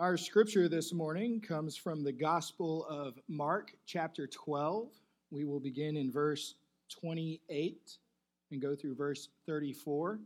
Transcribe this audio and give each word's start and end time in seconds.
Our 0.00 0.16
scripture 0.16 0.66
this 0.66 0.94
morning 0.94 1.42
comes 1.42 1.76
from 1.76 2.02
the 2.02 2.10
Gospel 2.10 2.86
of 2.88 3.18
Mark, 3.28 3.72
chapter 3.84 4.26
12. 4.26 4.88
We 5.30 5.44
will 5.44 5.60
begin 5.60 5.98
in 5.98 6.10
verse 6.10 6.54
28 6.88 7.98
and 8.50 8.62
go 8.62 8.74
through 8.74 8.94
verse 8.94 9.28
34. 9.46 10.18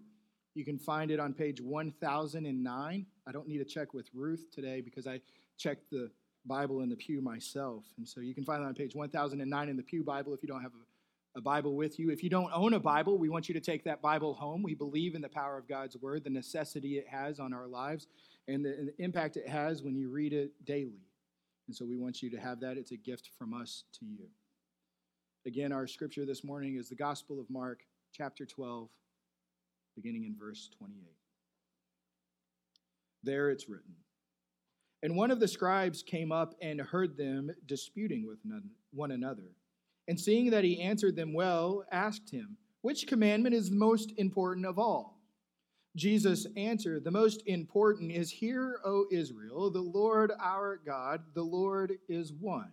You 0.54 0.64
can 0.64 0.79
find 0.79 1.10
it 1.10 1.18
on 1.18 1.34
page 1.34 1.60
1009. 1.60 3.06
I 3.27 3.32
don't 3.32 3.48
need 3.48 3.59
to 3.59 3.64
check 3.64 3.95
with 3.95 4.09
Ruth 4.14 4.46
today 4.52 4.80
because 4.80 5.09
I 5.09 5.20
checked 5.59 5.91
the 5.91 6.09
Bible 6.46 6.82
in 6.82 6.88
the 6.88 6.95
pew 6.95 7.20
myself. 7.20 7.82
And 7.96 8.06
so 8.09 8.20
you 8.20 8.32
can 8.32 8.45
find 8.45 8.62
it 8.62 8.66
on 8.66 8.75
page 8.75 8.95
1009 8.95 9.68
in 9.68 9.77
the 9.77 9.82
Pew 9.82 10.04
Bible 10.04 10.32
if 10.34 10.41
you 10.41 10.48
don't 10.48 10.62
have 10.62 10.70
a, 11.34 11.38
a 11.41 11.43
Bible 11.43 11.75
with 11.75 11.98
you. 11.98 12.12
If 12.12 12.22
you 12.22 12.30
don't 12.30 12.52
own 12.54 12.75
a 12.75 12.80
Bible, 12.80 13.18
we 13.18 13.29
want 13.29 13.48
you 13.48 13.54
to 13.54 13.61
take 13.61 13.82
that 13.86 14.00
Bible 14.00 14.34
home. 14.34 14.62
We 14.62 14.77
believe 14.77 15.16
in 15.16 15.20
the 15.20 15.29
power 15.29 15.59
of 15.59 15.66
God's 15.66 15.96
Word, 15.96 16.22
the 16.22 16.30
necessity 16.30 16.96
it 16.96 17.09
has 17.09 17.41
on 17.41 17.52
our 17.52 17.66
lives, 17.66 18.06
and 18.48 18.65
the, 18.65 18.71
and 18.71 18.89
the 18.89 19.03
impact 19.03 19.37
it 19.37 19.48
has 19.48 19.83
when 19.83 19.95
you 19.95 20.11
read 20.11 20.33
it 20.33 20.53
daily. 20.65 21.03
And 21.66 21.75
so 21.75 21.84
we 21.84 21.97
want 21.97 22.23
you 22.23 22.30
to 22.30 22.37
have 22.39 22.61
that. 22.61 22.77
It's 22.77 22.93
a 22.93 22.97
gift 22.97 23.30
from 23.39 23.55
us 23.55 23.84
to 23.98 24.07
you. 24.07 24.29
Again, 25.47 25.73
our 25.73 25.87
scripture 25.87 26.25
this 26.25 26.45
morning 26.45 26.77
is 26.77 26.89
the 26.89 26.95
Gospel 26.95 27.41
of 27.41 27.48
Mark, 27.51 27.80
chapter 28.12 28.47
12, 28.47 28.89
beginning 29.97 30.25
in 30.25 30.37
verse 30.39 30.70
28. 30.79 31.03
There 33.23 33.51
it's 33.51 33.69
written 33.69 33.95
And 35.03 35.17
one 35.17 35.31
of 35.31 35.41
the 35.41 35.48
scribes 35.48 36.03
came 36.03 36.33
up 36.33 36.55
and 36.61 36.81
heard 36.81 37.17
them 37.17 37.51
disputing 37.67 38.27
with 38.27 38.39
one 38.92 39.11
another. 39.11 39.55
And 40.06 40.20
seeing 40.20 40.51
that 40.51 40.65
he 40.65 40.81
answered 40.81 41.17
them 41.17 41.33
well, 41.33 41.84
asked 41.91 42.31
him, 42.31 42.59
Which 42.83 43.06
commandment 43.06 43.55
is 43.55 43.70
the 43.70 43.77
most 43.77 44.12
important 44.19 44.67
of 44.67 44.79
all? 44.79 45.13
Jesus 45.97 46.47
answered, 46.57 47.05
The 47.05 47.11
most 47.11 47.43
important 47.47 48.11
is, 48.11 48.30
Hear, 48.30 48.80
O 48.84 49.07
Israel, 49.11 49.70
the 49.70 49.81
Lord 49.81 50.33
our 50.41 50.81
God, 50.84 51.23
the 51.34 51.42
Lord 51.42 51.98
is 52.09 52.33
one. 52.33 52.73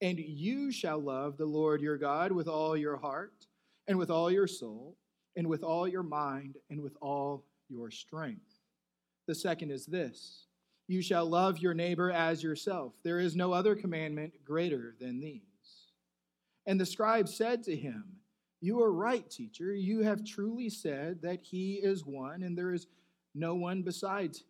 And 0.00 0.18
you 0.18 0.70
shall 0.70 0.98
love 0.98 1.36
the 1.36 1.46
Lord 1.46 1.80
your 1.80 1.98
God 1.98 2.32
with 2.32 2.48
all 2.48 2.76
your 2.76 2.96
heart, 2.96 3.46
and 3.88 3.98
with 3.98 4.10
all 4.10 4.30
your 4.30 4.46
soul, 4.46 4.96
and 5.36 5.48
with 5.48 5.62
all 5.62 5.88
your 5.88 6.02
mind, 6.02 6.56
and 6.70 6.80
with 6.80 6.96
all 7.00 7.44
your 7.68 7.90
strength. 7.90 8.60
The 9.26 9.34
second 9.34 9.72
is 9.72 9.86
this 9.86 10.46
You 10.86 11.02
shall 11.02 11.26
love 11.26 11.58
your 11.58 11.74
neighbor 11.74 12.12
as 12.12 12.42
yourself. 12.42 12.94
There 13.02 13.18
is 13.18 13.34
no 13.34 13.52
other 13.52 13.74
commandment 13.74 14.34
greater 14.44 14.94
than 15.00 15.20
these. 15.20 15.42
And 16.66 16.80
the 16.80 16.86
scribe 16.86 17.28
said 17.28 17.64
to 17.64 17.76
him, 17.76 18.19
You 18.60 18.82
are 18.82 18.92
right, 18.92 19.28
teacher. 19.30 19.74
You 19.74 20.02
have 20.02 20.24
truly 20.24 20.68
said 20.68 21.22
that 21.22 21.40
he 21.42 21.74
is 21.74 22.04
one, 22.04 22.42
and 22.42 22.56
there 22.56 22.72
is 22.72 22.86
no 23.34 23.54
one 23.54 23.82
besides 23.82 24.40
him. 24.40 24.46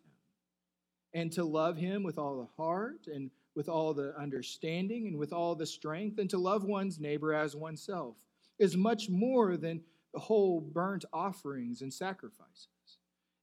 And 1.13 1.31
to 1.33 1.43
love 1.43 1.77
him 1.77 2.03
with 2.03 2.17
all 2.17 2.39
the 2.39 2.63
heart, 2.63 3.07
and 3.07 3.31
with 3.55 3.67
all 3.69 3.93
the 3.93 4.17
understanding 4.17 5.07
and 5.07 5.17
with 5.17 5.33
all 5.33 5.55
the 5.55 5.65
strength, 5.65 6.19
and 6.19 6.29
to 6.29 6.37
love 6.37 6.63
one's 6.63 6.99
neighbor 6.99 7.33
as 7.33 7.55
oneself 7.55 8.15
is 8.59 8.77
much 8.77 9.09
more 9.09 9.57
than 9.57 9.81
the 10.13 10.19
whole 10.19 10.61
burnt 10.61 11.05
offerings 11.13 11.81
and 11.81 11.93
sacrifices. 11.93 12.67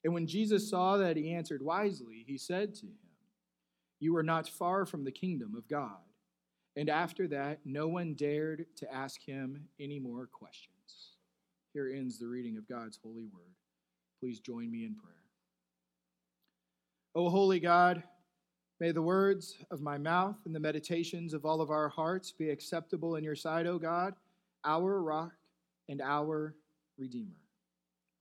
And 0.05 0.15
when 0.15 0.27
Jesus 0.27 0.71
saw 0.71 0.97
that 0.99 1.17
he 1.17 1.33
answered 1.33 1.63
wisely, 1.63 2.25
he 2.27 2.39
said 2.39 2.75
to 2.77 2.87
him, 2.87 2.95
You 4.01 4.17
are 4.17 4.23
not 4.23 4.49
far 4.49 4.87
from 4.87 5.05
the 5.05 5.13
kingdom 5.13 5.55
of 5.57 5.69
God. 5.69 5.99
And 6.79 6.89
after 6.89 7.29
that, 7.29 7.59
no 7.67 7.89
one 7.89 8.15
dared 8.15 8.65
to 8.77 8.91
ask 8.91 9.21
him 9.23 9.69
any 9.79 9.99
more 9.99 10.27
questions. 10.27 11.17
Here 11.75 11.93
ends 11.95 12.19
the 12.19 12.27
reading 12.27 12.57
of 12.57 12.67
God's 12.67 12.99
holy 13.03 13.27
word. 13.27 13.53
Please 14.21 14.41
join 14.41 14.71
me 14.71 14.87
in 14.87 14.95
prayer. 14.95 15.15
O 17.15 17.29
holy 17.29 17.61
God, 17.61 18.03
May 18.81 18.93
the 18.93 19.03
words 19.03 19.57
of 19.73 19.81
my 19.81 19.99
mouth 19.99 20.37
and 20.45 20.55
the 20.55 20.61
meditations 20.61 21.35
of 21.35 21.45
all 21.45 21.61
of 21.61 21.71
our 21.71 21.89
hearts 21.89 22.31
be 22.31 22.51
acceptable 22.51 23.17
in 23.17 23.25
your 23.25 23.35
sight, 23.35 23.67
O 23.67 23.77
God, 23.77 24.15
our 24.65 25.03
rock 25.03 25.33
and 25.89 26.01
our 26.01 26.55
redeemer. 26.97 27.35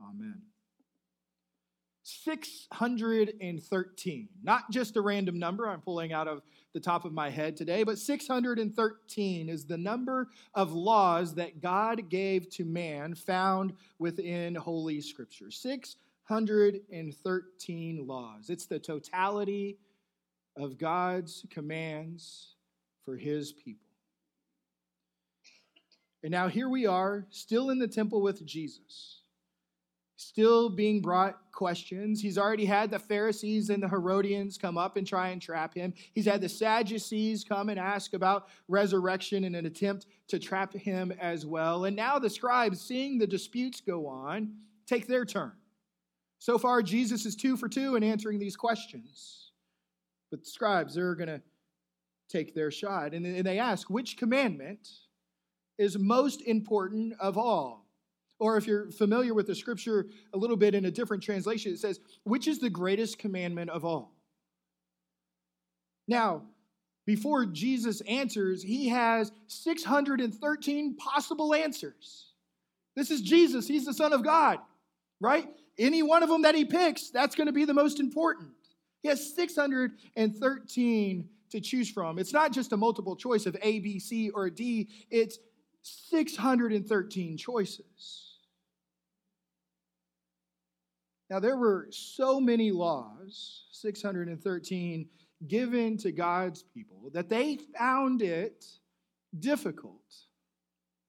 Amen. 0.01 0.41
613. 2.07 4.29
Not 4.41 4.71
just 4.71 4.95
a 4.95 5.01
random 5.01 5.37
number 5.37 5.67
I'm 5.67 5.81
pulling 5.81 6.13
out 6.13 6.27
of 6.27 6.41
the 6.73 6.79
top 6.79 7.03
of 7.03 7.11
my 7.11 7.29
head 7.29 7.57
today, 7.57 7.83
but 7.83 7.99
613 7.99 9.49
is 9.49 9.65
the 9.65 9.77
number 9.77 10.29
of 10.53 10.71
laws 10.71 11.35
that 11.35 11.61
God 11.61 12.09
gave 12.09 12.49
to 12.51 12.63
man 12.63 13.13
found 13.13 13.73
within 13.99 14.55
Holy 14.55 15.01
Scripture. 15.01 15.51
613 15.51 18.07
laws. 18.07 18.49
It's 18.49 18.67
the 18.67 18.79
totality 18.79 19.77
of 20.55 20.77
God's 20.77 21.45
commands 21.49 22.55
for 23.03 23.17
his 23.17 23.51
people. 23.51 23.83
And 26.23 26.31
now 26.31 26.47
here 26.47 26.69
we 26.69 26.85
are, 26.85 27.25
still 27.29 27.69
in 27.69 27.79
the 27.79 27.87
temple 27.87 28.21
with 28.21 28.45
Jesus, 28.45 29.16
still 30.17 30.69
being 30.69 30.99
brought 30.99 31.39
questions. 31.51 32.19
He's 32.19 32.37
already 32.37 32.65
had 32.65 32.89
the 32.89 32.99
Pharisees 32.99 33.69
and 33.69 33.81
the 33.81 33.87
Herodians 33.87 34.57
come 34.57 34.77
up 34.77 34.97
and 34.97 35.05
try 35.05 35.29
and 35.29 35.41
trap 35.41 35.75
him. 35.75 35.93
He's 36.13 36.25
had 36.25 36.41
the 36.41 36.49
Sadducees 36.49 37.43
come 37.43 37.69
and 37.69 37.79
ask 37.79 38.13
about 38.13 38.49
resurrection 38.67 39.43
in 39.43 39.55
an 39.55 39.67
attempt 39.67 40.07
to 40.29 40.39
trap 40.39 40.73
him 40.73 41.13
as 41.19 41.45
well. 41.45 41.85
And 41.85 41.95
now 41.95 42.19
the 42.19 42.29
scribes, 42.29 42.81
seeing 42.81 43.17
the 43.17 43.27
disputes 43.27 43.79
go 43.79 44.07
on, 44.07 44.53
take 44.87 45.07
their 45.07 45.23
turn. 45.23 45.53
So 46.39 46.57
far, 46.57 46.81
Jesus 46.81 47.25
is 47.25 47.35
two 47.35 47.55
for 47.55 47.69
two 47.69 47.95
in 47.95 48.03
answering 48.03 48.39
these 48.39 48.55
questions. 48.55 49.51
But 50.29 50.43
the 50.43 50.49
scribes, 50.49 50.95
they're 50.95 51.15
going 51.15 51.29
to 51.29 51.41
take 52.29 52.53
their 52.53 52.71
shot. 52.71 53.13
And 53.13 53.45
they 53.45 53.59
ask, 53.59 53.89
which 53.89 54.17
commandment 54.17 54.87
is 55.77 55.97
most 55.97 56.41
important 56.41 57.13
of 57.19 57.37
all? 57.37 57.86
Or 58.39 58.57
if 58.57 58.67
you're 58.67 58.91
familiar 58.91 59.33
with 59.33 59.47
the 59.47 59.55
scripture 59.55 60.05
a 60.33 60.37
little 60.37 60.57
bit 60.57 60.75
in 60.75 60.85
a 60.85 60.91
different 60.91 61.23
translation, 61.23 61.73
it 61.73 61.79
says, 61.79 61.99
which 62.23 62.47
is 62.47 62.59
the 62.59 62.69
greatest 62.69 63.17
commandment 63.17 63.71
of 63.71 63.83
all? 63.83 64.13
Now, 66.07 66.43
before 67.05 67.45
Jesus 67.45 68.01
answers, 68.01 68.61
he 68.61 68.89
has 68.89 69.31
613 69.47 70.97
possible 70.97 71.55
answers. 71.55 72.33
This 72.95 73.11
is 73.11 73.21
Jesus, 73.21 73.67
he's 73.67 73.85
the 73.85 73.93
Son 73.93 74.13
of 74.13 74.23
God, 74.23 74.59
right? 75.19 75.47
Any 75.79 76.03
one 76.03 76.23
of 76.23 76.29
them 76.29 76.41
that 76.43 76.55
he 76.55 76.65
picks, 76.65 77.09
that's 77.09 77.35
going 77.35 77.47
to 77.47 77.53
be 77.53 77.65
the 77.65 77.73
most 77.73 77.99
important. 77.99 78.49
He 79.03 79.09
has 79.09 79.35
613 79.35 81.29
to 81.49 81.61
choose 81.61 81.89
from. 81.89 82.19
It's 82.19 82.33
not 82.33 82.51
just 82.51 82.73
a 82.73 82.77
multiple 82.77 83.15
choice 83.15 83.45
of 83.45 83.55
A, 83.61 83.79
B, 83.79 83.99
C, 83.99 84.29
or 84.31 84.49
D, 84.49 84.89
it's 85.09 85.39
613 85.81 87.37
choices. 87.37 88.26
Now, 91.29 91.39
there 91.39 91.57
were 91.57 91.87
so 91.91 92.39
many 92.39 92.71
laws, 92.71 93.65
613, 93.71 95.09
given 95.47 95.97
to 95.97 96.11
God's 96.11 96.63
people 96.63 97.09
that 97.13 97.29
they 97.29 97.57
found 97.77 98.21
it 98.21 98.65
difficult, 99.37 100.01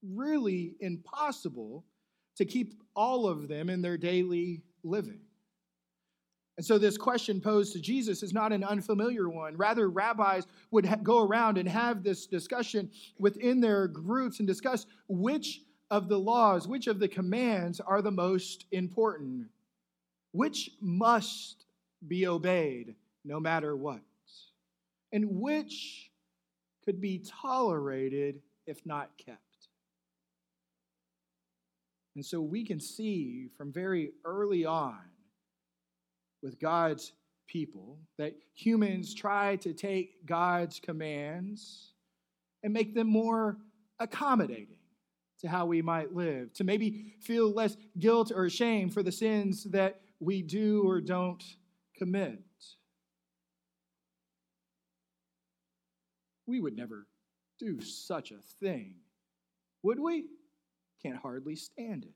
really 0.03 0.75
impossible, 0.81 1.84
to 2.37 2.45
keep 2.45 2.75
all 2.95 3.27
of 3.27 3.49
them 3.49 3.71
in 3.71 3.81
their 3.81 3.97
daily 3.97 4.62
living. 4.83 5.21
And 6.56 6.67
so, 6.67 6.77
this 6.77 6.99
question 6.99 7.41
posed 7.41 7.73
to 7.75 7.81
Jesus 7.81 8.25
is 8.25 8.33
not 8.33 8.53
an 8.53 8.65
unfamiliar 8.65 9.29
one. 9.29 9.56
Rather, 9.56 9.89
rabbis 9.89 10.45
would 10.73 10.85
ha- 10.85 10.97
go 10.97 11.23
around 11.23 11.56
and 11.56 11.69
have 11.69 12.03
this 12.03 12.27
discussion 12.27 12.91
within 13.21 13.61
their 13.61 13.87
groups 13.87 14.41
and 14.41 14.49
discuss 14.49 14.85
which 15.06 15.61
of 15.91 16.09
the 16.09 16.19
laws, 16.19 16.67
which 16.67 16.89
of 16.89 16.99
the 16.99 17.06
commands 17.06 17.79
are 17.79 18.03
the 18.03 18.11
most 18.11 18.67
important, 18.73 19.47
which 20.33 20.70
must 20.81 21.64
be 22.06 22.26
obeyed 22.26 22.94
no 23.25 23.41
matter 23.41 23.76
what, 23.76 24.00
and 25.12 25.41
which 25.41 26.11
could 26.85 27.00
be 27.00 27.19
tolerated 27.19 28.41
if 28.67 28.85
not 28.87 29.11
kept. 29.19 29.41
And 32.14 32.25
so, 32.25 32.41
we 32.41 32.64
can 32.64 32.81
see 32.81 33.49
from 33.56 33.73
very 33.73 34.11
early 34.25 34.64
on 34.64 34.99
with 36.43 36.58
God's 36.61 37.12
people, 37.49 37.99
that 38.19 38.35
humans 38.55 39.14
try 39.14 39.56
to 39.56 39.73
take 39.73 40.25
God's 40.26 40.79
commands 40.81 41.93
and 42.62 42.73
make 42.73 42.94
them 42.94 43.08
more 43.08 43.56
accommodating 43.99 44.76
to 45.41 45.49
how 45.49 45.67
we 45.67 45.81
might 45.82 46.14
live, 46.14 46.52
to 46.55 46.64
maybe 46.64 47.14
feel 47.20 47.52
less 47.52 47.76
guilt 47.99 48.32
or 48.35 48.50
shame 48.50 48.91
for 48.91 49.02
the 49.02 49.12
sins 49.12 49.64
that 49.64 50.00
we 50.20 50.43
do 50.43 50.82
or 50.87 51.00
don't 51.00 51.43
commit. 51.97 52.41
We 56.47 56.61
would 56.61 56.76
never 56.76 57.06
do 57.59 57.81
such 57.81 58.31
a 58.31 58.38
thing, 58.61 58.94
would 59.82 59.99
we? 59.99 60.26
Can't 61.03 61.19
hardly 61.19 61.56
stand 61.56 62.05
it 62.05 62.15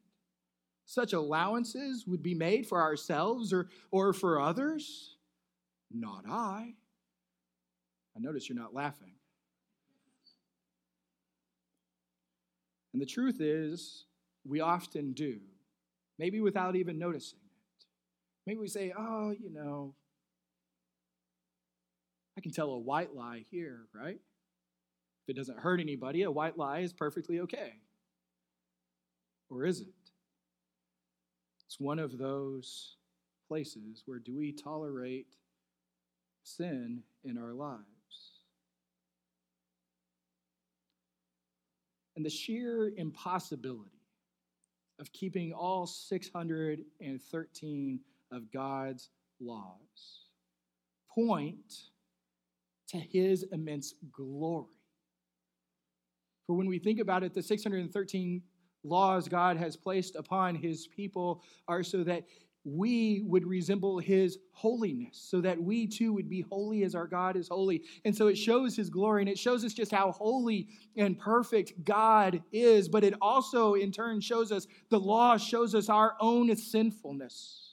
such 0.93 1.13
allowances 1.13 2.07
would 2.07 2.23
be 2.23 2.35
made 2.35 2.67
for 2.67 2.81
ourselves 2.81 3.53
or, 3.53 3.69
or 3.91 4.13
for 4.13 4.41
others? 4.41 5.17
Not 5.91 6.25
I. 6.29 6.75
I 8.15 8.21
notice 8.21 8.49
you're 8.49 8.59
not 8.59 8.75
laughing. 8.75 9.13
And 12.93 13.01
the 13.01 13.07
truth 13.07 13.41
is, 13.41 14.05
we 14.45 14.61
often 14.61 15.13
do, 15.13 15.39
maybe 16.19 16.41
without 16.41 16.77
even 16.77 16.99
noticing. 16.99 17.39
Maybe 18.47 18.59
we 18.59 18.69
say, 18.69 18.93
oh, 18.97 19.31
you 19.31 19.51
know, 19.51 19.95
I 22.37 22.41
can 22.41 22.53
tell 22.53 22.71
a 22.71 22.79
white 22.79 23.15
lie 23.15 23.45
here, 23.51 23.87
right? 23.95 24.19
If 25.23 25.29
it 25.29 25.37
doesn't 25.37 25.61
hurt 25.61 25.81
anybody, 25.81 26.23
a 26.23 26.31
white 26.31 26.59
lie 26.59 26.81
is 26.81 26.93
perfectly 26.93 27.41
okay. 27.41 27.75
Or 29.51 29.65
is 29.65 29.83
it? 29.83 29.89
It's 31.67 31.79
one 31.79 31.99
of 31.99 32.19
those 32.19 32.97
places 33.49 34.03
where 34.07 34.19
do 34.19 34.37
we 34.37 34.53
tolerate 34.53 35.37
sin 36.43 37.03
in 37.25 37.39
our 37.39 37.53
lives? 37.53 37.85
And 42.17 42.27
the 42.27 42.31
sheer 42.31 42.93
impossibility 42.97 43.91
of 44.99 45.13
keeping 45.13 45.53
all 45.53 45.87
613 45.87 48.01
of 48.33 48.51
God's 48.53 49.11
laws 49.41 50.27
point 51.15 51.91
to 52.89 52.99
his 52.99 53.45
immense 53.53 53.95
glory. 54.11 54.67
For 56.47 56.57
when 56.57 56.67
we 56.67 56.79
think 56.79 56.99
about 56.99 57.23
it, 57.23 57.35
the 57.35 57.43
613 57.43 58.43
laws 58.85 59.29
God 59.29 59.57
has 59.57 59.77
placed 59.77 60.17
upon 60.17 60.55
his 60.55 60.87
people 60.87 61.43
are 61.69 61.83
so 61.83 62.03
that 62.05 62.25
we 62.65 63.23
would 63.27 63.45
resemble 63.45 63.99
his 63.99 64.39
holiness, 64.53 65.19
so 65.31 65.41
that 65.41 65.61
we 65.61 65.87
too 65.87 66.13
would 66.13 66.29
be 66.29 66.43
holy 66.43 66.85
as 66.85 66.95
our 66.95 67.09
God 67.09 67.37
is 67.37 67.49
holy. 67.49 67.83
And 68.05 68.17
so 68.17 68.29
it 68.29 68.39
shows 68.39 68.77
his 68.77 68.89
glory 68.89 69.23
and 69.23 69.29
it 69.29 69.39
shows 69.39 69.65
us 69.65 69.73
just 69.73 69.91
how 69.91 70.13
holy 70.13 70.69
and 70.97 71.19
perfect 71.19 71.85
God 71.85 72.41
is, 72.53 72.89
but 72.89 73.03
it 73.03 73.15
also 73.21 73.75
in 73.75 73.91
turn 73.91 74.21
shows 74.21 74.53
us 74.53 74.67
the 74.91 75.01
law 75.01 75.37
shows 75.37 75.75
us 75.75 75.89
our 75.89 76.15
own 76.21 76.55
sinfulness, 76.55 77.72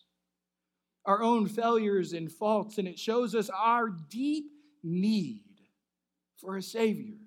our 1.06 1.24
own 1.24 1.48
failures 1.48 2.14
and 2.14 2.32
faults, 2.32 2.78
and 2.78 2.88
it 2.88 3.00
shows 3.00 3.34
us 3.36 3.50
our 3.50 3.90
deep 3.90 4.52
need 4.84 5.44
for 6.38 6.58
a 6.58 6.62
Savior. 6.62 7.18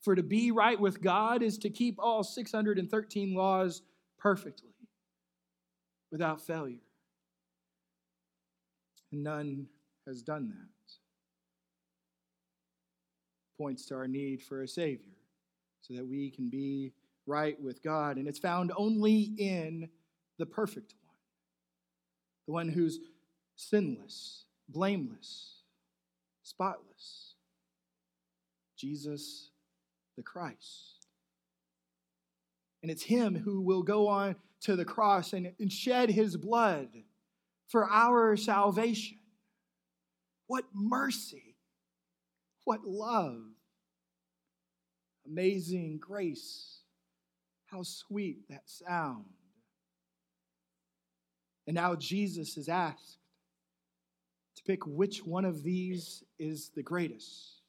For 0.00 0.14
to 0.14 0.22
be 0.22 0.50
right 0.50 0.80
with 0.80 1.00
God 1.00 1.42
is 1.42 1.58
to 1.58 1.70
keep 1.70 1.96
all 1.98 2.24
613 2.24 3.34
laws 3.34 3.82
perfectly, 4.18 4.74
without 6.10 6.40
failure. 6.40 6.78
And 9.12 9.22
none 9.22 9.66
has 10.06 10.22
done 10.22 10.48
that. 10.48 10.68
Points 13.58 13.86
to 13.86 13.94
our 13.94 14.08
need 14.08 14.42
for 14.42 14.62
a 14.62 14.68
Savior 14.68 15.14
so 15.82 15.94
that 15.94 16.06
we 16.06 16.30
can 16.30 16.48
be 16.48 16.92
right 17.26 17.60
with 17.60 17.82
God. 17.82 18.16
And 18.16 18.26
it's 18.26 18.38
found 18.38 18.72
only 18.76 19.34
in 19.38 19.88
the 20.38 20.46
perfect 20.46 20.94
the 22.46 22.52
one 22.52 22.68
who's 22.68 22.98
sinless, 23.56 24.44
blameless, 24.68 25.62
spotless 26.42 27.34
Jesus 28.82 29.50
the 30.16 30.22
Christ. 30.22 31.06
And 32.82 32.90
it's 32.90 33.04
Him 33.04 33.36
who 33.36 33.60
will 33.60 33.84
go 33.84 34.08
on 34.08 34.34
to 34.62 34.74
the 34.74 34.84
cross 34.84 35.32
and, 35.32 35.52
and 35.60 35.72
shed 35.72 36.10
His 36.10 36.36
blood 36.36 36.88
for 37.68 37.88
our 37.88 38.36
salvation. 38.36 39.18
What 40.48 40.64
mercy! 40.74 41.56
What 42.64 42.84
love! 42.84 43.42
Amazing 45.24 45.98
grace. 46.00 46.80
How 47.66 47.84
sweet 47.84 48.48
that 48.50 48.68
sound. 48.68 49.26
And 51.66 51.74
now 51.74 51.94
Jesus 51.94 52.56
is 52.56 52.68
asked 52.68 53.18
to 54.56 54.62
pick 54.64 54.86
which 54.86 55.24
one 55.24 55.44
of 55.44 55.62
these 55.62 56.22
is 56.38 56.70
the 56.74 56.82
greatest. 56.82 57.60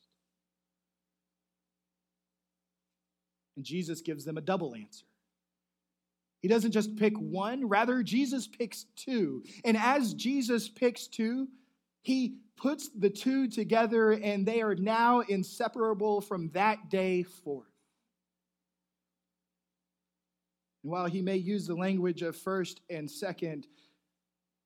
And 3.56 3.64
Jesus 3.64 4.02
gives 4.02 4.26
them 4.26 4.38
a 4.38 4.42
double 4.42 4.76
answer. 4.76 5.06
He 6.42 6.48
doesn't 6.48 6.72
just 6.72 6.98
pick 6.98 7.14
one, 7.18 7.70
rather, 7.70 8.04
Jesus 8.04 8.48
picks 8.48 8.86
two. 8.98 9.44
And 9.64 9.78
as 9.78 10.14
Jesus 10.14 10.68
picks 10.68 11.08
two, 11.08 11.48
he 12.02 12.36
puts 12.58 12.90
the 12.90 13.10
two 13.10 13.48
together, 13.48 14.12
and 14.12 14.46
they 14.46 14.62
are 14.62 14.76
now 14.76 15.22
inseparable 15.22 16.20
from 16.20 16.50
that 16.50 16.90
day 16.90 17.24
forth. 17.24 17.68
And 20.84 20.92
while 20.92 21.06
he 21.06 21.22
may 21.22 21.38
use 21.38 21.66
the 21.66 21.76
language 21.76 22.24
of 22.24 22.36
first 22.36 22.82
and 22.90 23.10
second, 23.10 23.68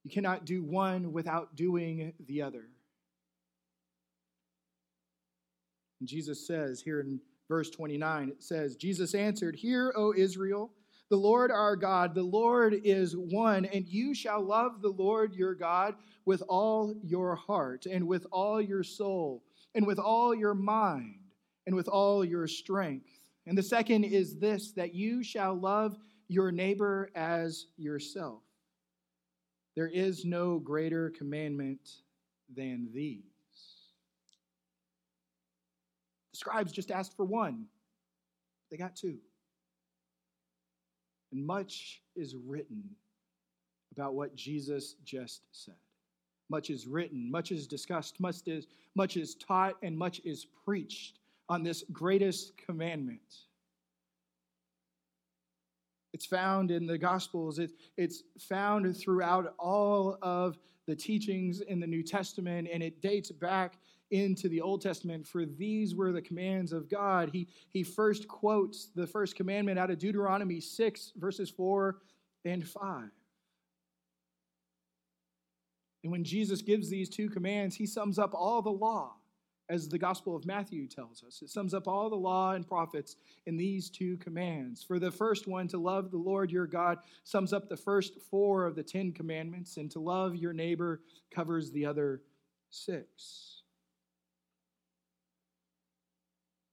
you 0.08 0.14
cannot 0.14 0.46
do 0.46 0.64
one 0.64 1.12
without 1.12 1.58
doing 1.58 2.14
the 2.28 2.42
other. 2.42 2.70
And 6.00 6.08
Jesus 6.08 6.48
says 6.48 6.80
here 6.80 7.02
in 7.02 7.20
verse 7.50 7.70
29, 7.72 8.30
it 8.30 8.42
says, 8.42 8.78
Jesus 8.78 9.14
answered, 9.14 9.58
Hear, 9.58 9.94
O 9.98 10.14
Israel, 10.16 10.72
the 11.10 11.18
Lord 11.18 11.52
our 11.52 11.76
God, 11.76 12.16
the 12.16 12.24
Lord 12.24 12.74
is 12.86 13.18
one, 13.18 13.66
and 13.66 13.86
you 13.86 14.16
shall 14.16 14.42
love 14.42 14.82
the 14.82 14.94
Lord 14.94 15.36
your 15.36 15.54
God 15.54 15.96
with 16.24 16.42
all 16.48 16.96
your 17.04 17.36
heart, 17.36 17.86
and 17.86 18.08
with 18.08 18.26
all 18.32 18.62
your 18.62 18.84
soul, 18.84 19.44
and 19.76 19.86
with 19.86 20.00
all 20.00 20.34
your 20.34 20.54
mind, 20.54 21.20
and 21.66 21.76
with 21.76 21.90
all 21.90 22.24
your 22.24 22.48
strength. 22.48 23.10
And 23.46 23.58
the 23.58 23.64
second 23.64 24.06
is 24.06 24.38
this 24.38 24.72
that 24.72 24.96
you 24.96 25.22
shall 25.22 25.54
love 25.54 25.98
your 26.30 26.54
neighbor 26.54 27.10
as 27.14 27.66
yourself. 27.76 28.47
There 29.78 29.88
is 29.88 30.26
no 30.26 30.58
greater 30.58 31.12
commandment 31.12 31.98
than 32.56 32.90
these. 32.96 33.22
The 36.34 36.40
scribes 36.40 36.72
just 36.72 36.90
asked 36.90 37.16
for 37.16 37.26
one, 37.26 37.66
they 38.72 38.78
got 38.78 38.96
two. 38.96 39.18
And 41.32 41.46
much 41.46 42.02
is 42.16 42.36
written 42.36 42.84
about 43.96 44.16
what 44.16 44.36
Jesus 44.36 44.96
just 45.06 45.44
said. 45.52 45.76
Much 46.50 46.72
is 46.72 46.88
written, 46.88 47.30
much 47.30 47.52
is 47.52 47.68
discussed, 47.68 48.20
much 48.20 48.48
is, 48.48 48.66
much 48.96 49.16
is 49.16 49.36
taught, 49.36 49.76
and 49.84 49.96
much 49.96 50.22
is 50.26 50.48
preached 50.66 51.20
on 51.50 51.62
this 51.62 51.84
greatest 51.92 52.58
commandment. 52.58 53.46
It's 56.14 56.26
found 56.26 56.72
in 56.72 56.86
the 56.86 56.98
Gospels. 56.98 57.60
It, 57.60 57.72
it's 57.98 58.24
found 58.40 58.96
throughout 58.98 59.54
all 59.60 60.18
of 60.22 60.58
the 60.88 60.96
teachings 60.96 61.62
in 61.62 61.80
the 61.80 61.88
New 61.88 62.02
Testament, 62.02 62.70
and 62.72 62.82
it 62.82 63.02
dates 63.02 63.32
back 63.32 63.78
into 64.10 64.48
the 64.48 64.62
Old 64.62 64.82
Testament, 64.82 65.28
for 65.28 65.46
these 65.46 65.94
were 65.94 66.14
the 66.14 66.22
commands 66.22 66.72
of 66.72 66.90
God. 66.90 67.30
He, 67.32 67.48
he 67.70 67.84
first 67.84 68.28
quotes 68.28 68.90
the 68.96 69.06
first 69.06 69.36
commandment 69.36 69.78
out 69.78 69.92
of 69.92 70.00
Deuteronomy 70.00 70.62
6, 70.62 71.12
verses 71.18 71.50
4 71.50 71.98
and 72.46 72.66
5. 72.66 73.10
And 76.04 76.12
when 76.12 76.24
Jesus 76.24 76.62
gives 76.62 76.90
these 76.90 77.10
two 77.10 77.30
commands, 77.30 77.76
he 77.76 77.86
sums 77.86 78.18
up 78.18 78.34
all 78.34 78.62
the 78.62 78.70
law 78.70 79.16
as 79.70 79.90
the 79.90 79.98
Gospel 79.98 80.36
of 80.36 80.46
Matthew 80.46 80.88
tells 80.88 81.24
us. 81.24 81.42
It 81.42 81.50
sums 81.50 81.74
up 81.74 81.88
all 81.88 82.10
the 82.10 82.16
law 82.16 82.54
and 82.54 82.68
prophets 82.68 83.18
in 83.46 83.58
these 83.58 83.90
two 83.90 84.18
commands. 84.18 84.84
For 84.84 85.00
the 85.00 85.12
first 85.12 85.48
one, 85.48 85.68
to 85.70 85.78
love 85.78 86.12
the 86.12 86.18
Lord 86.18 86.52
your 86.52 86.68
God, 86.68 87.00
sums 87.24 87.52
up 87.52 87.68
the 87.68 87.78
first 87.78 88.22
four 88.30 88.66
of 88.66 88.76
the 88.76 88.84
Ten 88.84 89.12
Commandments, 89.12 89.78
and 89.78 89.92
to 89.92 90.00
love 90.00 90.36
your 90.36 90.54
neighbor 90.54 91.02
covers 91.32 91.72
the 91.72 91.86
other 91.86 92.22
six. 92.70 93.62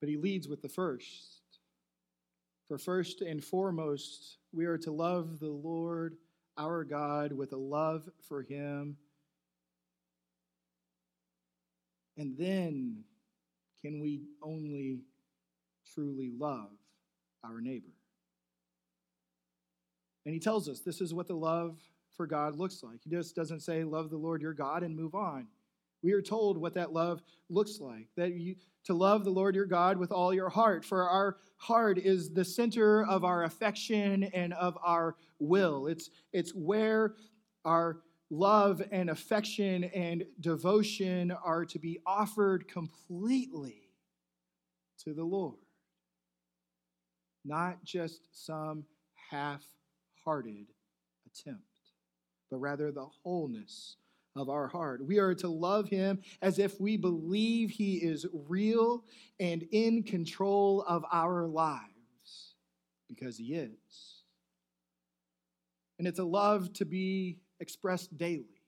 But 0.00 0.08
he 0.08 0.16
leads 0.16 0.48
with 0.48 0.62
the 0.62 0.68
first. 0.68 1.40
For 2.68 2.78
first 2.78 3.20
and 3.22 3.42
foremost, 3.42 4.38
we 4.52 4.66
are 4.66 4.78
to 4.78 4.92
love 4.92 5.40
the 5.40 5.50
Lord 5.50 6.16
our 6.56 6.84
God 6.84 7.32
with 7.32 7.52
a 7.52 7.56
love 7.56 8.08
for 8.28 8.42
him 8.42 8.96
And 12.16 12.36
then 12.38 13.04
can 13.80 14.00
we 14.00 14.22
only 14.42 15.00
truly 15.94 16.30
love 16.38 16.70
our 17.44 17.60
neighbor. 17.60 17.92
And 20.24 20.32
he 20.32 20.40
tells 20.40 20.68
us 20.68 20.80
this 20.80 21.00
is 21.00 21.12
what 21.12 21.26
the 21.26 21.34
love 21.34 21.78
for 22.16 22.26
God 22.26 22.56
looks 22.56 22.82
like. 22.82 23.00
He 23.02 23.10
just 23.10 23.36
doesn't 23.36 23.60
say, 23.60 23.84
Love 23.84 24.10
the 24.10 24.16
Lord 24.16 24.40
your 24.40 24.54
God 24.54 24.82
and 24.82 24.96
move 24.96 25.14
on. 25.14 25.46
We 26.02 26.12
are 26.12 26.22
told 26.22 26.58
what 26.58 26.74
that 26.74 26.92
love 26.92 27.22
looks 27.48 27.80
like 27.80 28.08
that 28.16 28.34
you 28.34 28.56
to 28.84 28.94
love 28.94 29.24
the 29.24 29.30
Lord 29.30 29.54
your 29.54 29.64
God 29.64 29.96
with 29.96 30.12
all 30.12 30.34
your 30.34 30.50
heart, 30.50 30.84
for 30.84 31.08
our 31.08 31.38
heart 31.56 31.98
is 31.98 32.30
the 32.30 32.44
center 32.44 33.04
of 33.06 33.24
our 33.24 33.44
affection 33.44 34.24
and 34.24 34.52
of 34.52 34.76
our 34.84 35.16
will. 35.38 35.86
It's, 35.86 36.10
it's 36.34 36.50
where 36.50 37.14
our 37.64 38.00
love 38.30 38.82
and 38.90 39.10
affection 39.10 39.84
and 39.84 40.24
devotion 40.40 41.30
are 41.30 41.64
to 41.64 41.78
be 41.78 42.00
offered 42.06 42.66
completely 42.68 43.90
to 44.98 45.14
the 45.14 45.24
Lord, 45.24 45.58
not 47.44 47.84
just 47.84 48.20
some 48.32 48.84
half 49.30 49.62
hearted 50.24 50.72
attempt, 51.26 51.62
but 52.50 52.58
rather 52.58 52.90
the 52.90 53.06
wholeness 53.22 53.96
of 54.36 54.48
our 54.48 54.66
heart. 54.66 55.04
We 55.06 55.18
are 55.18 55.34
to 55.36 55.48
love 55.48 55.88
him 55.88 56.20
as 56.42 56.58
if 56.58 56.80
we 56.80 56.96
believe 56.96 57.70
he 57.70 57.96
is 57.96 58.26
real 58.32 59.04
and 59.38 59.62
in 59.70 60.02
control 60.02 60.82
of 60.88 61.04
our 61.12 61.46
lives, 61.46 62.54
because 63.08 63.36
he 63.36 63.54
is. 63.54 64.22
And 65.98 66.08
it's 66.08 66.18
a 66.18 66.24
love 66.24 66.72
to 66.74 66.84
be 66.84 67.38
expressed 67.64 68.18
daily, 68.18 68.60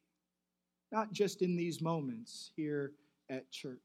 not 0.90 1.12
just 1.12 1.42
in 1.42 1.54
these 1.54 1.82
moments 1.82 2.50
here 2.56 2.92
at 3.28 3.50
church. 3.50 3.78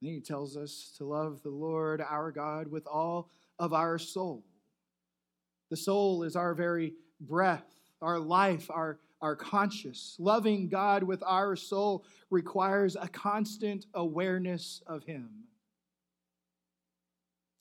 And 0.00 0.10
he 0.10 0.20
tells 0.22 0.56
us 0.56 0.94
to 0.96 1.04
love 1.04 1.42
the 1.42 1.50
Lord 1.50 2.00
our 2.00 2.32
God 2.32 2.68
with 2.68 2.86
all 2.86 3.28
of 3.58 3.74
our 3.74 3.98
soul. 3.98 4.42
The 5.68 5.76
soul 5.76 6.22
is 6.22 6.34
our 6.34 6.54
very 6.54 6.94
breath, 7.20 7.68
our 8.00 8.18
life, 8.18 8.70
our, 8.70 9.00
our 9.20 9.36
conscious. 9.36 10.16
Loving 10.18 10.70
God 10.70 11.02
with 11.02 11.22
our 11.22 11.56
soul 11.56 12.06
requires 12.30 12.96
a 12.96 13.08
constant 13.08 13.84
awareness 13.92 14.82
of 14.86 15.04
Him. 15.04 15.28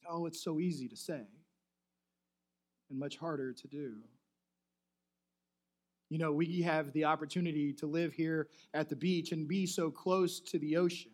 Oh, 0.10 0.26
it's 0.26 0.42
so 0.42 0.62
easy 0.62 0.88
to 0.88 0.96
say 0.96 1.24
and 2.90 3.00
much 3.00 3.18
harder 3.18 3.54
to 3.54 3.68
do. 3.68 3.96
You 6.10 6.18
know, 6.18 6.32
we 6.32 6.62
have 6.62 6.94
the 6.94 7.06
opportunity 7.06 7.74
to 7.74 7.86
live 7.86 8.14
here 8.14 8.48
at 8.74 8.90
the 8.90 8.96
beach 8.96 9.32
and 9.32 9.48
be 9.48 9.66
so 9.66 9.92
close 9.92 10.40
to 10.42 10.60
the 10.60 10.78
ocean 10.78 11.12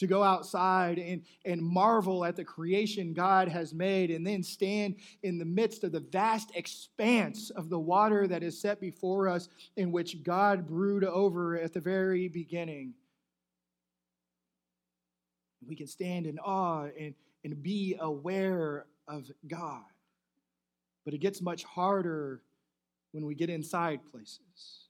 to 0.00 0.06
go 0.06 0.22
outside 0.22 0.98
and, 0.98 1.22
and 1.44 1.62
marvel 1.62 2.24
at 2.24 2.34
the 2.34 2.42
creation 2.42 3.12
God 3.12 3.48
has 3.48 3.74
made, 3.74 4.10
and 4.10 4.26
then 4.26 4.42
stand 4.42 4.96
in 5.22 5.36
the 5.36 5.44
midst 5.44 5.84
of 5.84 5.92
the 5.92 6.00
vast 6.00 6.52
expanse 6.56 7.50
of 7.50 7.68
the 7.68 7.78
water 7.78 8.26
that 8.26 8.42
is 8.42 8.58
set 8.58 8.80
before 8.80 9.28
us, 9.28 9.50
in 9.76 9.92
which 9.92 10.22
God 10.22 10.66
brewed 10.66 11.04
over 11.04 11.58
at 11.58 11.74
the 11.74 11.80
very 11.80 12.28
beginning. 12.28 12.94
We 15.68 15.76
can 15.76 15.86
stand 15.86 16.26
in 16.26 16.38
awe 16.38 16.88
and, 16.98 17.14
and 17.44 17.62
be 17.62 17.96
aware 18.00 18.86
of 19.06 19.30
God. 19.46 19.84
But 21.04 21.12
it 21.12 21.18
gets 21.18 21.42
much 21.42 21.62
harder 21.64 22.40
when 23.12 23.24
we 23.26 23.34
get 23.34 23.50
inside 23.50 24.00
places. 24.10 24.88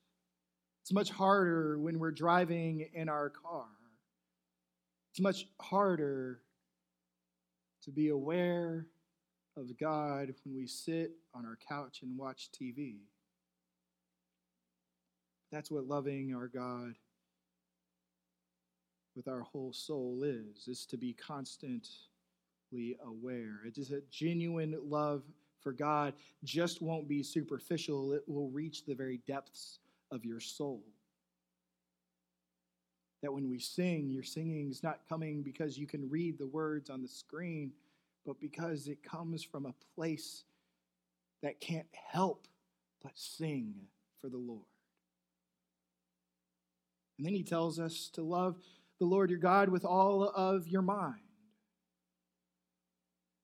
It's 0.83 0.93
much 0.93 1.11
harder 1.11 1.79
when 1.79 1.99
we're 1.99 2.11
driving 2.11 2.89
in 2.95 3.09
our 3.09 3.31
car. 3.31 3.67
It's 5.13 5.21
much 5.21 5.47
harder 5.61 6.41
to 7.85 7.91
be 7.91 8.09
aware 8.09 8.87
of 9.57 9.79
God 9.79 10.35
when 10.45 10.55
we 10.55 10.67
sit 10.67 11.13
on 11.35 11.45
our 11.45 11.59
couch 11.69 12.01
and 12.03 12.17
watch 12.17 12.51
TV. 12.53 12.99
That's 15.51 15.71
what 15.71 15.87
loving 15.87 16.35
our 16.35 16.47
God 16.49 16.95
with 19.17 19.27
our 19.29 19.41
whole 19.41 19.73
soul 19.73 20.23
is, 20.23 20.69
is 20.69 20.87
to 20.87 20.97
be 20.97 21.13
constantly 21.13 22.97
aware. 23.05 23.61
It 23.67 23.77
is 23.77 23.91
a 23.91 24.01
genuine 24.11 24.77
love 24.85 25.23
for 25.61 25.73
God 25.73 26.15
just 26.45 26.83
won't 26.83 27.09
be 27.09 27.23
superficial, 27.23 28.13
it 28.13 28.23
will 28.27 28.49
reach 28.49 28.85
the 28.85 28.95
very 28.95 29.21
depths 29.27 29.79
of 30.11 30.25
your 30.25 30.41
soul 30.41 30.83
that 33.23 33.33
when 33.33 33.51
we 33.51 33.59
sing, 33.59 34.09
your 34.11 34.23
singing 34.23 34.71
is 34.71 34.83
not 34.83 35.01
coming 35.09 35.43
because 35.43 35.77
you 35.77 35.87
can 35.87 36.09
read 36.09 36.39
the 36.39 36.47
words 36.47 36.89
on 36.89 37.03
the 37.03 37.09
screen, 37.09 37.73
but 38.27 38.41
because 38.41 38.89
it 38.89 39.03
comes 39.03 39.43
from 39.43 39.67
a 39.67 39.75
place 39.95 40.45
that 41.43 41.61
can't 41.61 41.87
help 41.93 42.47
but 43.03 43.13
sing 43.15 43.75
for 44.21 44.29
the 44.29 44.39
Lord. 44.39 44.61
And 47.19 47.27
then 47.27 47.35
he 47.35 47.43
tells 47.43 47.79
us 47.79 48.09
to 48.15 48.23
love 48.23 48.57
the 48.99 49.07
Lord 49.07 49.31
your 49.31 49.39
God 49.39 49.69
with 49.69 49.85
all 49.85 50.25
of 50.25 50.67
your 50.67 50.83
mind. 50.83 51.21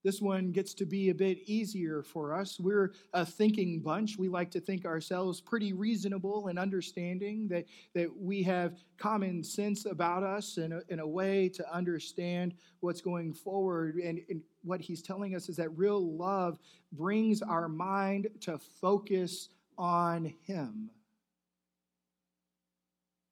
This 0.07 0.23
one 0.23 0.53
gets 0.53 0.73
to 0.75 0.87
be 0.87 1.09
a 1.09 1.15
bit 1.15 1.39
easier 1.47 2.01
for 2.01 2.33
us. 2.33 2.61
We're 2.61 2.93
a 3.13 3.27
thinking 3.27 3.81
bunch. 3.81 4.17
We 4.17 4.29
like 4.29 4.53
to 4.53 4.61
think 4.61 4.87
ourselves 4.87 5.41
pretty 5.41 5.73
reasonable 5.73 6.47
and 6.47 6.61
understanding, 6.61 7.49
that, 7.49 7.65
that 7.93 8.17
we 8.17 8.45
have 8.45 8.77
common 8.99 9.43
sense 9.43 9.85
about 9.85 10.23
us 10.23 10.59
in 10.59 10.71
a, 10.71 11.03
a 11.03 11.07
way 11.09 11.49
to 11.49 11.75
understand 11.75 12.55
what's 12.79 13.01
going 13.01 13.35
forward. 13.35 13.97
And, 13.97 14.21
and 14.31 14.43
what 14.63 14.81
he's 14.81 15.03
telling 15.03 15.35
us 15.35 15.49
is 15.49 15.57
that 15.57 15.77
real 15.77 16.17
love 16.17 16.61
brings 16.93 17.43
our 17.43 17.67
mind 17.69 18.29
to 18.43 18.59
focus 18.81 19.49
on 19.77 20.33
him. 20.45 20.89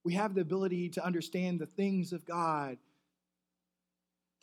We 0.03 0.15
have 0.15 0.35
the 0.35 0.41
ability 0.41 0.89
to 0.89 1.07
understand 1.07 1.61
the 1.61 1.67
things 1.67 2.13
of 2.13 2.25
God 2.25 2.79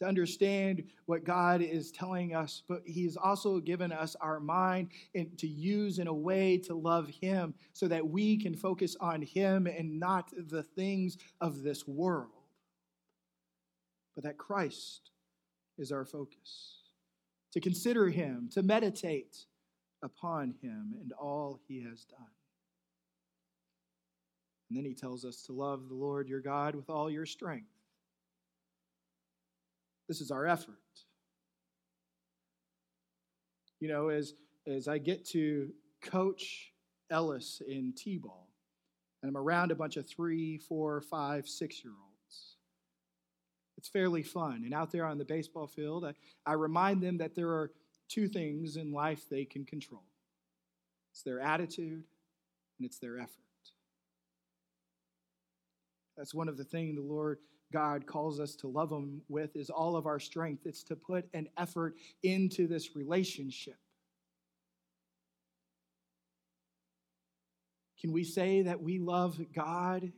to 0.01 0.08
understand 0.08 0.84
what 1.05 1.24
God 1.24 1.62
is 1.62 1.91
telling 1.91 2.34
us, 2.34 2.63
but 2.67 2.81
He's 2.86 3.15
also 3.15 3.60
given 3.60 3.91
us 3.91 4.15
our 4.20 4.39
mind 4.39 4.89
and 5.13 5.38
to 5.38 5.48
use 5.48 6.00
in 6.00 6.08
a 6.08 6.13
way 6.13 6.58
to 6.58 6.74
love 6.74 7.08
Him 7.08 7.53
so 7.74 7.88
that 7.88 8.10
we 8.10 8.36
can 8.36 8.55
focus 8.55 8.96
on 9.00 9.22
Him 9.22 9.67
and 9.67 10.00
not 10.00 10.31
the 10.36 10.63
things 10.63 11.20
of 11.39 11.62
this 11.62 11.88
world. 11.88 12.31
But 14.15 14.24
that 14.24 14.39
Christ 14.39 15.12
is 15.77 15.91
our 15.91 16.03
focus. 16.03 16.79
To 17.53 17.60
consider 17.60 18.10
Him, 18.10 18.50
to 18.53 18.63
meditate 18.63 19.46
upon 20.01 20.55
Him 20.63 20.96
and 21.00 21.13
all 21.13 21.60
He 21.67 21.84
has 21.84 22.05
done. 22.05 22.25
And 24.67 24.79
then 24.79 24.86
He 24.86 24.96
tells 24.96 25.25
us 25.25 25.43
to 25.43 25.53
love 25.53 25.89
the 25.89 25.96
Lord 25.96 26.27
your 26.27 26.41
God 26.41 26.74
with 26.74 26.89
all 26.89 27.12
your 27.12 27.27
strength 27.27 27.80
this 30.12 30.20
is 30.20 30.30
our 30.30 30.46
effort. 30.46 30.75
You 33.80 33.88
know, 33.88 34.10
as, 34.10 34.34
as 34.68 34.89
I 34.89 34.98
get 34.98 35.25
to 35.27 35.70
coach 36.01 36.74
Ellis 37.10 37.62
in 37.65 37.94
T 37.96 38.18
ball, 38.18 38.50
and 39.24 39.30
I'm 39.30 39.38
around 39.38 39.72
a 39.72 39.75
bunch 39.75 39.96
of 39.96 40.06
three, 40.06 40.58
four, 40.58 41.00
five, 41.00 41.48
six 41.48 41.82
year 41.82 41.94
olds, 41.94 42.58
it's 43.77 43.88
fairly 43.88 44.22
fun. 44.22 44.63
And 44.65 44.74
out 44.74 44.91
there 44.91 45.06
on 45.06 45.18
the 45.18 45.24
baseball 45.24 45.65
field, 45.65 46.03
I, 46.03 46.13
I 46.46 46.56
remind 46.56 47.01
them 47.01 47.18
that 47.20 47.34
there 47.34 47.48
are 47.48 47.72
two 48.10 48.27
things 48.27 48.75
in 48.75 48.91
life 48.91 49.30
they 49.30 49.46
can 49.46 49.63
control 49.63 50.03
it's 51.13 51.24
their 51.24 51.39
attitude 51.39 52.03
and 52.80 52.86
it's 52.86 53.00
their 53.00 53.18
effort. 53.18 53.30
That's 56.18 56.34
one 56.34 56.50
of 56.50 56.58
the 56.58 56.65
things 56.65 56.98
the 56.98 57.01
Lord 57.01 57.38
God 57.71 58.05
calls 58.05 58.39
us 58.39 58.55
to 58.57 58.67
love 58.67 58.91
Him 58.91 59.21
with 59.29 59.55
is 59.55 59.69
all 59.69 59.95
of 59.95 60.05
our 60.05 60.19
strength. 60.19 60.65
It's 60.65 60.83
to 60.83 60.95
put 60.95 61.25
an 61.33 61.47
effort 61.57 61.95
into 62.23 62.67
this 62.67 62.95
relationship. 62.95 63.77
Can 67.99 68.11
we 68.11 68.23
say 68.23 68.63
that 68.63 68.81
we 68.81 68.97
love 68.99 69.39
God 69.53 70.11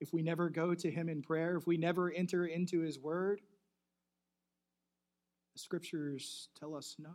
if 0.00 0.12
we 0.12 0.22
never 0.22 0.48
go 0.48 0.74
to 0.74 0.90
Him 0.90 1.08
in 1.08 1.22
prayer, 1.22 1.56
if 1.56 1.66
we 1.66 1.76
never 1.76 2.10
enter 2.10 2.46
into 2.46 2.80
His 2.80 2.98
Word? 2.98 3.40
The 5.54 5.60
scriptures 5.60 6.48
tell 6.58 6.74
us 6.74 6.96
no. 6.98 7.10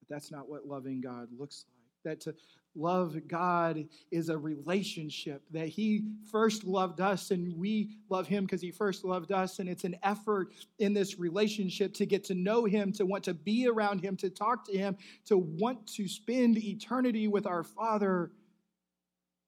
But 0.00 0.14
that's 0.14 0.30
not 0.30 0.48
what 0.48 0.66
loving 0.66 1.00
God 1.00 1.28
looks 1.38 1.64
like. 1.68 1.73
That 2.04 2.20
to 2.22 2.34
love 2.76 3.16
God 3.28 3.86
is 4.10 4.28
a 4.28 4.36
relationship, 4.36 5.42
that 5.52 5.68
He 5.68 6.04
first 6.30 6.64
loved 6.64 7.00
us 7.00 7.30
and 7.30 7.56
we 7.56 7.96
love 8.08 8.26
Him 8.26 8.44
because 8.44 8.60
He 8.60 8.70
first 8.70 9.04
loved 9.04 9.32
us. 9.32 9.58
And 9.58 9.68
it's 9.68 9.84
an 9.84 9.96
effort 10.02 10.48
in 10.78 10.92
this 10.92 11.18
relationship 11.18 11.94
to 11.94 12.06
get 12.06 12.24
to 12.24 12.34
know 12.34 12.64
Him, 12.64 12.92
to 12.94 13.06
want 13.06 13.24
to 13.24 13.34
be 13.34 13.68
around 13.68 14.00
Him, 14.00 14.16
to 14.18 14.30
talk 14.30 14.66
to 14.66 14.76
Him, 14.76 14.96
to 15.26 15.38
want 15.38 15.86
to 15.94 16.08
spend 16.08 16.58
eternity 16.58 17.28
with 17.28 17.46
our 17.46 17.62
Father, 17.62 18.32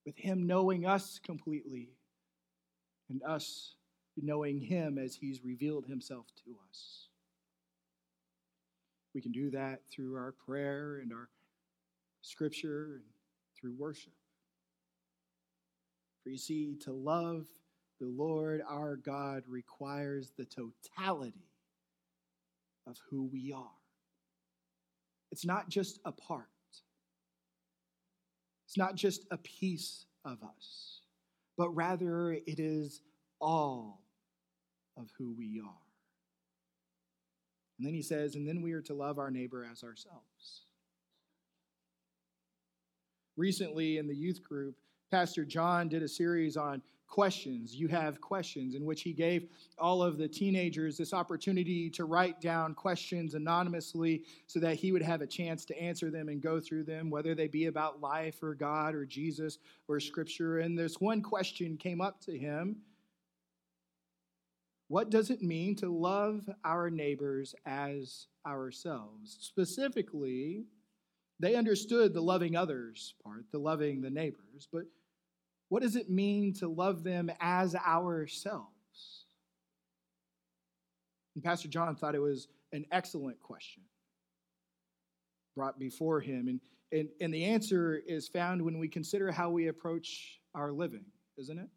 with 0.05 0.17
Him 0.17 0.47
knowing 0.47 0.87
us 0.87 1.21
completely 1.23 1.91
and 3.09 3.23
us 3.23 3.75
knowing 4.17 4.61
Him 4.61 4.99
as 4.99 5.15
He's 5.15 5.45
revealed 5.45 5.87
Himself 5.87 6.27
to 6.45 6.57
us. 6.71 7.09
We 9.15 9.23
can 9.23 9.33
do 9.33 9.51
that 9.51 9.81
through 9.91 10.15
our 10.17 10.33
prayer 10.33 11.01
and 11.03 11.13
our 11.13 11.29
scripture 12.27 12.95
and 12.97 13.05
through 13.59 13.75
worship. 13.79 14.13
For 16.23 16.31
you 16.31 16.39
see, 16.39 16.75
to 16.85 16.93
love 16.93 17.47
the 18.01 18.07
Lord 18.07 18.63
our 18.69 18.97
God 18.97 19.45
requires 19.47 20.33
the 20.37 20.45
totality 20.45 21.47
of 22.87 22.99
who 23.09 23.25
we 23.33 23.53
are. 23.53 23.71
it's 25.33 25.45
not 25.45 25.69
just 25.69 25.99
a 26.05 26.13
part, 26.13 26.47
it's 28.67 28.77
not 28.77 28.97
just 28.97 29.25
a 29.31 29.39
piece 29.39 30.07
of 30.25 30.43
us, 30.43 31.01
but 31.57 31.71
rather 31.71 32.33
it 32.33 32.59
is 32.59 33.01
all 33.41 34.03
of 34.97 35.11
who 35.17 35.35
we 35.37 35.61
are. 35.61 35.87
And 37.79 37.87
then 37.87 37.95
he 37.95 38.03
says, 38.03 38.35
and 38.35 38.49
then 38.49 38.63
we 38.63 38.73
are 38.73 38.83
to 38.83 38.95
love 38.95 39.19
our 39.19 39.31
neighbor 39.31 39.67
as 39.71 39.83
ourselves. 39.83 40.66
Recently 43.37 43.99
in 43.99 44.07
the 44.07 44.15
youth 44.15 44.43
group, 44.43 44.77
Pastor 45.11 45.45
John 45.45 45.89
did 45.89 46.03
a 46.03 46.09
series 46.09 46.57
on 46.57 46.83
questions. 47.07 47.75
You 47.75 47.89
have 47.89 48.21
questions, 48.21 48.75
in 48.75 48.85
which 48.85 49.03
he 49.03 49.13
gave 49.13 49.49
all 49.79 50.03
of 50.03 50.19
the 50.19 50.29
teenagers 50.29 50.97
this 50.97 51.13
opportunity 51.13 51.89
to 51.91 52.05
write 52.05 52.41
down 52.41 52.75
questions 52.75 53.35
anonymously 53.35 54.25
so 54.47 54.59
that 54.61 54.77
he 54.77 54.93
would 54.93 55.03
have 55.03 55.23
a 55.23 55.27
chance 55.27 55.65
to 55.67 55.81
answer 55.81 56.11
them 56.11 56.29
and 56.29 56.43
go 56.43 56.61
through 56.61 56.85
them, 56.85 57.11
whether 57.11 57.35
they 57.35 57.47
be 57.47 57.67
about 57.67 58.01
life 58.01 58.43
or 58.43 58.55
God 58.55 58.95
or 58.95 59.07
Jesus 59.07 59.59
or 59.89 60.01
Scripture. 60.01 60.59
And 60.59 60.79
this 60.79 61.01
one 61.01 61.23
question 61.23 61.77
came 61.77 62.01
up 62.01 62.21
to 62.23 62.37
him 62.37 62.77
What 64.89 65.11
does 65.11 65.31
it 65.31 65.43
mean 65.43 65.77
to 65.77 65.89
love 65.89 66.49
our 66.65 66.91
neighbors 66.91 67.55
as 67.65 68.27
ourselves? 68.47 69.37
Specifically, 69.41 70.65
they 71.39 71.55
understood 71.55 72.15
the 72.15 72.21
loving 72.21 72.57
others 72.57 73.15
part, 73.23 73.45
the 73.53 73.59
loving 73.59 74.01
the 74.01 74.11
neighbors, 74.11 74.69
but 74.73 74.85
what 75.69 75.83
does 75.83 75.97
it 75.97 76.09
mean 76.09 76.55
to 76.55 76.69
love 76.69 77.03
them 77.03 77.31
as 77.41 77.75
ourselves? 77.75 78.71
And 81.35 81.45
Pastor 81.45 81.69
John 81.69 81.97
thought 81.97 82.15
it 82.15 82.21
was 82.21 82.49
an 82.73 82.87
excellent 82.91 83.41
question 83.41 83.83
brought 85.55 85.79
before 85.79 86.21
him. 86.21 86.49
And, 86.49 86.61
and, 86.93 87.09
and 87.21 87.33
the 87.33 87.45
answer 87.45 88.01
is 88.07 88.29
found 88.29 88.63
when 88.63 88.79
we 88.79 88.89
consider 88.89 89.33
how 89.33 89.51
we 89.51 89.69
approach 89.69 90.41
our 90.55 90.73
living, 90.73 91.05
isn't 91.39 91.59
it? 91.59 91.69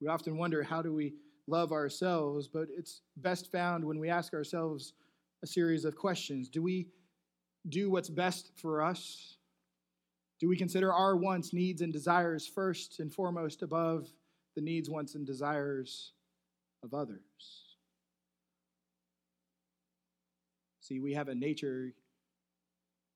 We 0.00 0.08
often 0.08 0.36
wonder 0.36 0.62
how 0.62 0.82
do 0.82 0.92
we 0.92 1.14
love 1.46 1.72
ourselves, 1.72 2.48
but 2.48 2.68
it's 2.76 3.02
best 3.16 3.50
found 3.50 3.84
when 3.84 3.98
we 3.98 4.08
ask 4.08 4.34
ourselves 4.34 4.94
a 5.42 5.46
series 5.46 5.84
of 5.84 5.96
questions. 5.96 6.48
Do 6.48 6.62
we 6.62 6.88
do 7.68 7.90
what's 7.90 8.08
best 8.08 8.52
for 8.56 8.82
us? 8.82 9.36
Do 10.40 10.48
we 10.48 10.56
consider 10.56 10.92
our 10.92 11.16
wants, 11.16 11.52
needs, 11.52 11.82
and 11.82 11.92
desires 11.92 12.46
first 12.46 13.00
and 13.00 13.12
foremost 13.12 13.62
above 13.62 14.08
the 14.56 14.62
needs, 14.62 14.90
wants, 14.90 15.14
and 15.14 15.26
desires 15.26 16.12
of 16.82 16.94
others? 16.94 17.20
See, 20.80 20.98
we 20.98 21.14
have 21.14 21.28
a 21.28 21.34
nature 21.34 21.92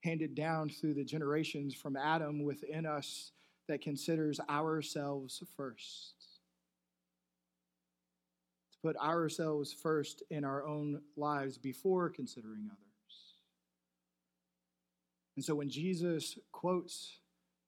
handed 0.05 0.37
down 0.37 0.69
through 0.69 0.95
the 0.95 1.05
generations 1.05 1.75
from 1.75 1.97
Adam 1.97 2.45
within 2.45 2.87
us 2.87 3.33
that 3.67 3.83
considers 3.83 4.39
ourselves 4.49 5.43
first. 5.57 6.15
Put 8.87 8.97
ourselves 8.99 9.73
first 9.73 10.23
in 10.31 10.45
our 10.45 10.65
own 10.65 11.01
lives 11.17 11.59
before 11.59 12.09
considering 12.09 12.69
others. 12.71 13.35
And 15.35 15.45
so 15.45 15.57
when 15.57 15.69
Jesus 15.69 16.39
quotes 16.53 17.19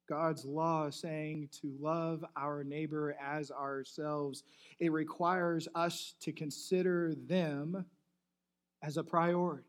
God's 0.09 0.45
law 0.45 0.91
saying 0.91 1.49
to 1.61 1.75
love 1.81 2.25
our 2.37 2.63
neighbor 2.63 3.17
as 3.21 3.51
ourselves, 3.51 4.45
it 4.79 4.93
requires 4.93 5.67
us 5.75 6.15
to 6.21 6.31
consider 6.31 7.13
them 7.27 7.85
as 8.81 8.97
a 8.97 9.03
priority. 9.03 9.65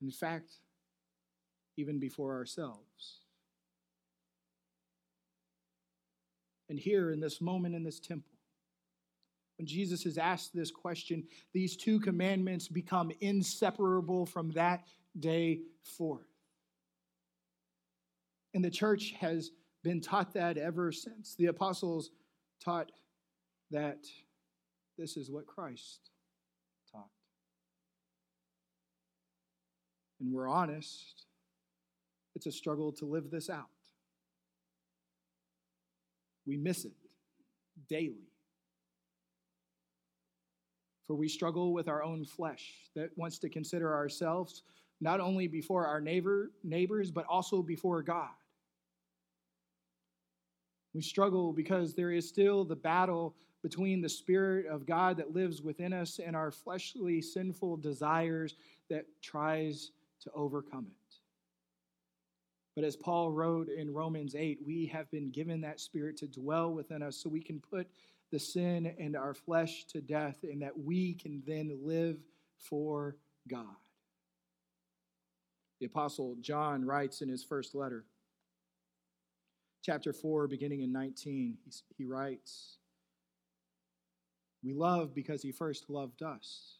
In 0.00 0.10
fact, 0.10 0.52
even 1.76 1.98
before 1.98 2.34
ourselves. 2.34 3.20
And 6.68 6.78
here 6.78 7.12
in 7.12 7.20
this 7.20 7.40
moment 7.40 7.74
in 7.74 7.82
this 7.82 8.00
temple, 8.00 8.32
when 9.58 9.66
Jesus 9.66 10.06
is 10.06 10.18
asked 10.18 10.54
this 10.54 10.70
question, 10.70 11.24
these 11.52 11.76
two 11.76 11.98
commandments 11.98 12.68
become 12.68 13.10
inseparable 13.20 14.24
from 14.24 14.50
that 14.52 14.84
day 15.18 15.60
forth. 15.82 16.28
And 18.54 18.64
the 18.64 18.70
church 18.70 19.14
has 19.18 19.50
been 19.82 20.00
taught 20.00 20.34
that 20.34 20.58
ever 20.58 20.92
since. 20.92 21.34
The 21.34 21.46
apostles 21.46 22.10
taught 22.62 22.92
that 23.70 23.98
this 24.96 25.16
is 25.16 25.30
what 25.30 25.46
Christ 25.46 26.10
taught. 26.92 27.10
And 30.20 30.32
we're 30.32 30.48
honest, 30.48 31.26
it's 32.34 32.46
a 32.46 32.52
struggle 32.52 32.92
to 32.92 33.06
live 33.06 33.30
this 33.30 33.50
out. 33.50 33.68
We 36.48 36.56
miss 36.56 36.86
it 36.86 36.92
daily. 37.90 38.32
For 41.06 41.14
we 41.14 41.28
struggle 41.28 41.74
with 41.74 41.88
our 41.88 42.02
own 42.02 42.24
flesh 42.24 42.72
that 42.96 43.10
wants 43.16 43.38
to 43.40 43.50
consider 43.50 43.94
ourselves 43.94 44.62
not 45.00 45.20
only 45.20 45.46
before 45.46 45.86
our 45.86 46.00
neighbor, 46.00 46.50
neighbors, 46.64 47.10
but 47.10 47.26
also 47.26 47.62
before 47.62 48.02
God. 48.02 48.30
We 50.94 51.02
struggle 51.02 51.52
because 51.52 51.94
there 51.94 52.10
is 52.10 52.26
still 52.26 52.64
the 52.64 52.76
battle 52.76 53.36
between 53.62 54.00
the 54.00 54.08
Spirit 54.08 54.66
of 54.66 54.86
God 54.86 55.18
that 55.18 55.34
lives 55.34 55.60
within 55.60 55.92
us 55.92 56.18
and 56.18 56.34
our 56.34 56.50
fleshly, 56.50 57.20
sinful 57.20 57.76
desires 57.76 58.56
that 58.88 59.04
tries 59.20 59.92
to 60.22 60.30
overcome 60.34 60.86
it. 60.88 61.07
But 62.78 62.84
as 62.84 62.94
Paul 62.94 63.32
wrote 63.32 63.68
in 63.68 63.92
Romans 63.92 64.36
8, 64.36 64.60
we 64.64 64.86
have 64.86 65.10
been 65.10 65.32
given 65.32 65.60
that 65.62 65.80
Spirit 65.80 66.16
to 66.18 66.28
dwell 66.28 66.72
within 66.72 67.02
us 67.02 67.16
so 67.16 67.28
we 67.28 67.42
can 67.42 67.58
put 67.58 67.88
the 68.30 68.38
sin 68.38 68.94
and 69.00 69.16
our 69.16 69.34
flesh 69.34 69.84
to 69.86 70.00
death, 70.00 70.44
and 70.44 70.62
that 70.62 70.78
we 70.78 71.14
can 71.14 71.42
then 71.44 71.76
live 71.82 72.18
for 72.56 73.16
God. 73.48 73.64
The 75.80 75.86
Apostle 75.86 76.36
John 76.40 76.84
writes 76.84 77.20
in 77.20 77.28
his 77.28 77.42
first 77.42 77.74
letter, 77.74 78.04
chapter 79.82 80.12
4, 80.12 80.46
beginning 80.46 80.82
in 80.82 80.92
19, 80.92 81.56
he, 81.96 82.04
writes, 82.04 82.76
We 84.62 84.72
love 84.72 85.16
because 85.16 85.42
he 85.42 85.50
first 85.50 85.90
loved 85.90 86.22
us. 86.22 86.77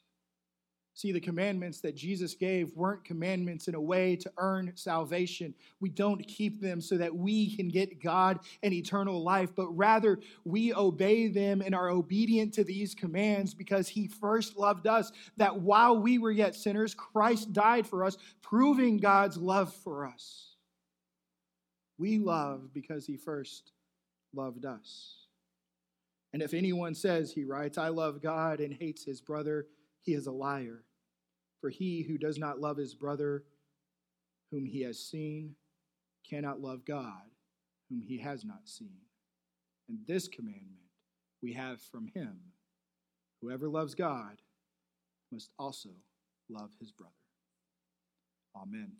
See, 0.98 1.12
the 1.12 1.20
commandments 1.20 1.80
that 1.82 1.94
Jesus 1.94 2.34
gave 2.34 2.74
weren't 2.74 3.04
commandments 3.04 3.68
in 3.68 3.76
a 3.76 3.80
way 3.80 4.16
to 4.16 4.32
earn 4.36 4.72
salvation. 4.74 5.54
We 5.78 5.90
don't 5.90 6.26
keep 6.26 6.60
them 6.60 6.80
so 6.80 6.96
that 6.96 7.14
we 7.14 7.54
can 7.54 7.68
get 7.68 8.02
God 8.02 8.40
and 8.64 8.74
eternal 8.74 9.22
life, 9.22 9.50
but 9.54 9.68
rather 9.68 10.18
we 10.44 10.74
obey 10.74 11.28
them 11.28 11.62
and 11.64 11.72
are 11.72 11.88
obedient 11.88 12.52
to 12.54 12.64
these 12.64 12.96
commands 12.96 13.54
because 13.54 13.86
He 13.86 14.08
first 14.08 14.56
loved 14.56 14.88
us. 14.88 15.12
That 15.36 15.60
while 15.60 15.96
we 15.96 16.18
were 16.18 16.32
yet 16.32 16.56
sinners, 16.56 16.94
Christ 16.94 17.52
died 17.52 17.86
for 17.86 18.04
us, 18.04 18.16
proving 18.42 18.96
God's 18.96 19.36
love 19.36 19.72
for 19.72 20.04
us. 20.04 20.56
We 21.96 22.18
love 22.18 22.74
because 22.74 23.06
He 23.06 23.16
first 23.16 23.70
loved 24.34 24.64
us. 24.64 25.14
And 26.32 26.42
if 26.42 26.54
anyone 26.54 26.96
says, 26.96 27.32
he 27.32 27.44
writes, 27.44 27.78
I 27.78 27.88
love 27.88 28.20
God 28.20 28.58
and 28.58 28.74
hates 28.74 29.04
his 29.04 29.20
brother, 29.20 29.68
he 30.02 30.12
is 30.12 30.26
a 30.26 30.32
liar. 30.32 30.82
For 31.60 31.70
he 31.70 32.02
who 32.02 32.18
does 32.18 32.38
not 32.38 32.60
love 32.60 32.76
his 32.76 32.94
brother 32.94 33.44
whom 34.50 34.64
he 34.64 34.82
has 34.82 34.98
seen 34.98 35.54
cannot 36.28 36.60
love 36.60 36.84
God 36.84 37.30
whom 37.88 38.02
he 38.02 38.18
has 38.18 38.44
not 38.44 38.66
seen. 38.68 39.00
And 39.88 39.98
this 40.06 40.28
commandment 40.28 40.88
we 41.42 41.52
have 41.54 41.80
from 41.80 42.08
him 42.14 42.38
whoever 43.40 43.68
loves 43.68 43.94
God 43.94 44.42
must 45.32 45.50
also 45.58 45.90
love 46.48 46.70
his 46.80 46.92
brother. 46.92 47.12
Amen. 48.56 48.92